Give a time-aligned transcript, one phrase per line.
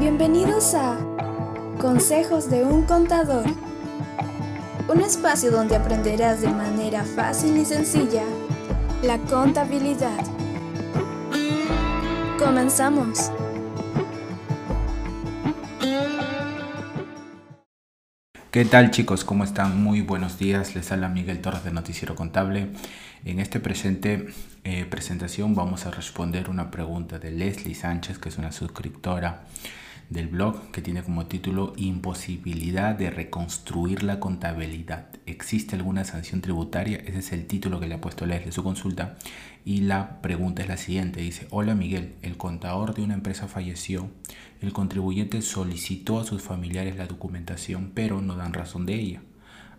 [0.00, 0.96] Bienvenidos a
[1.80, 3.44] Consejos de un Contador,
[4.88, 8.22] un espacio donde aprenderás de manera fácil y sencilla
[9.02, 10.24] la contabilidad.
[12.38, 13.32] Comenzamos.
[18.52, 19.24] ¿Qué tal chicos?
[19.24, 19.82] ¿Cómo están?
[19.82, 20.76] Muy buenos días.
[20.76, 22.68] Les habla Miguel Torres de Noticiero Contable.
[23.24, 24.28] En este presente
[24.62, 29.42] eh, presentación vamos a responder una pregunta de Leslie Sánchez, que es una suscriptora
[30.10, 35.08] del blog que tiene como título Imposibilidad de reconstruir la contabilidad.
[35.26, 36.96] ¿Existe alguna sanción tributaria?
[36.98, 39.16] Ese es el título que le ha puesto Leslie su consulta.
[39.64, 41.20] Y la pregunta es la siguiente.
[41.20, 44.08] Dice, hola Miguel, el contador de una empresa falleció.
[44.60, 49.22] El contribuyente solicitó a sus familiares la documentación, pero no dan razón de ella.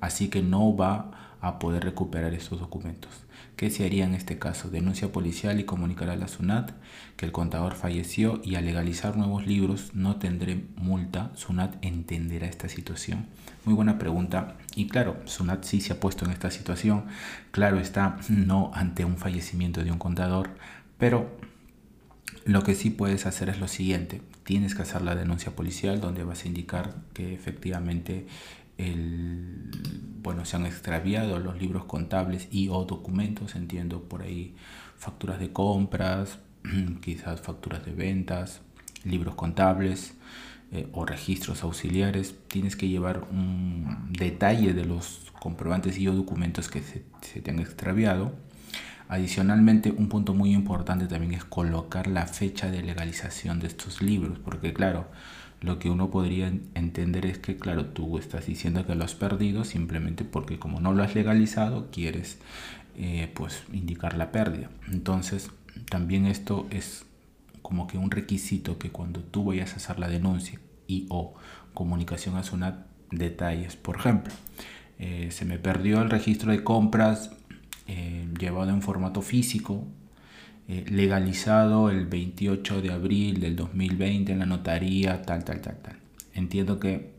[0.00, 3.10] Así que no va a poder recuperar estos documentos.
[3.56, 4.68] ¿Qué se haría en este caso?
[4.68, 6.72] Denuncia policial y comunicar a la SUNAT
[7.16, 11.30] que el contador falleció y al legalizar nuevos libros no tendré multa.
[11.36, 13.26] SUNAT entenderá esta situación.
[13.64, 14.56] Muy buena pregunta.
[14.74, 17.06] Y claro, SUNAT sí se ha puesto en esta situación.
[17.50, 20.50] Claro está, no ante un fallecimiento de un contador,
[20.98, 21.38] pero
[22.44, 24.20] lo que sí puedes hacer es lo siguiente.
[24.44, 28.26] Tienes que hacer la denuncia policial donde vas a indicar que efectivamente
[28.78, 29.70] el,
[30.22, 34.54] bueno, se han extraviado los libros contables y o documentos, entiendo por ahí
[34.96, 36.38] facturas de compras,
[37.02, 38.60] quizás facturas de ventas,
[39.04, 40.14] libros contables
[40.72, 42.34] eh, o registros auxiliares.
[42.48, 47.50] Tienes que llevar un detalle de los comprobantes y o documentos que se, se te
[47.50, 48.32] han extraviado.
[49.08, 54.38] Adicionalmente, un punto muy importante también es colocar la fecha de legalización de estos libros,
[54.38, 55.06] porque claro,
[55.60, 59.64] lo que uno podría entender es que, claro, tú estás diciendo que lo has perdido
[59.64, 62.38] simplemente porque como no lo has legalizado, quieres
[62.96, 64.70] eh, pues indicar la pérdida.
[64.90, 65.50] Entonces,
[65.88, 67.06] también esto es
[67.62, 71.34] como que un requisito que cuando tú vayas a hacer la denuncia y o
[71.74, 73.76] comunicación a SUNAT, detalles.
[73.76, 74.32] Por ejemplo,
[74.98, 77.30] eh, se me perdió el registro de compras
[77.86, 79.84] eh, llevado en formato físico
[80.68, 85.96] eh, legalizado el 28 de abril del 2020 en la notaría, tal, tal, tal, tal.
[86.34, 87.12] Entiendo que,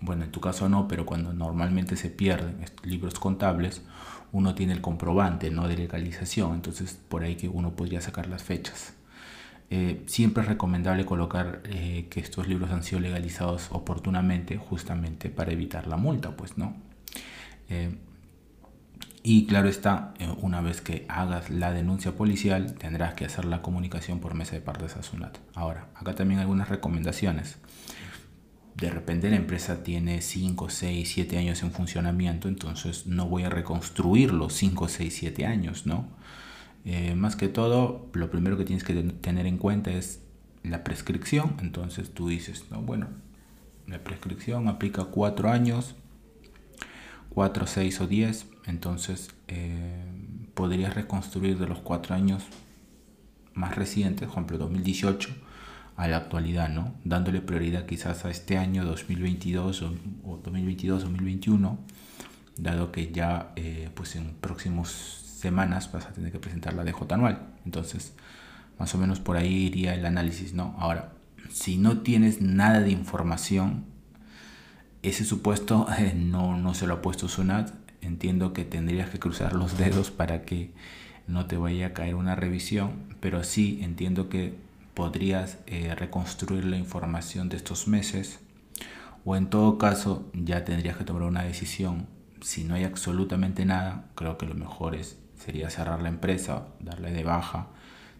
[0.00, 3.82] bueno, en tu caso no, pero cuando normalmente se pierden libros contables,
[4.32, 5.66] uno tiene el comprobante ¿no?
[5.68, 8.94] de legalización, entonces por ahí que uno podría sacar las fechas.
[9.70, 15.86] Eh, siempre es recomendable colocar que estos libros han sido legalizados oportunamente, justamente para evitar
[15.86, 16.76] la multa, pues no.
[19.24, 23.62] Y claro está, eh, una vez que hagas la denuncia policial, tendrás que hacer la
[23.62, 25.38] comunicación por mesa de partes a SUNAT.
[25.54, 27.58] Ahora, acá también algunas recomendaciones.
[28.74, 33.50] De repente la empresa tiene 5, 6, 7 años en funcionamiento, entonces no voy a
[33.50, 36.08] reconstruir los 5, 6, 7 años, ¿no?
[36.84, 40.20] Eh, más que todo, lo primero que tienes que tener en cuenta es
[40.64, 41.56] la prescripción.
[41.60, 43.08] Entonces tú dices, no, bueno,
[43.86, 45.94] la prescripción aplica 4 años,
[47.34, 50.04] 4, 6 o 10 entonces eh,
[50.54, 52.44] podrías reconstruir de los cuatro años
[53.54, 55.30] más recientes, por ejemplo 2018,
[55.96, 56.94] a la actualidad, ¿no?
[57.04, 61.76] Dándole prioridad quizás a este año 2022 o, 2022-2021,
[62.56, 67.06] dado que ya eh, pues en próximas semanas vas a tener que presentar la DJ
[67.10, 67.48] anual.
[67.64, 68.14] Entonces,
[68.78, 70.74] más o menos por ahí iría el análisis, ¿no?
[70.78, 71.12] Ahora,
[71.50, 73.84] si no tienes nada de información,
[75.02, 77.70] ese supuesto eh, no, no se lo ha puesto SUNAT,
[78.00, 80.72] entiendo que tendrías que cruzar los dedos para que
[81.26, 84.54] no te vaya a caer una revisión, pero sí entiendo que
[84.94, 88.40] podrías eh, reconstruir la información de estos meses.
[89.24, 92.08] O en todo caso ya tendrías que tomar una decisión.
[92.40, 97.12] Si no hay absolutamente nada, creo que lo mejor es, sería cerrar la empresa, darle
[97.12, 97.68] de baja,